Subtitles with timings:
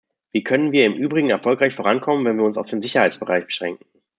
[0.31, 3.85] Wie können wir im Übrigen erfolgreich vorankommen, wenn wir uns auf den Sicherheitsbereich beschränken?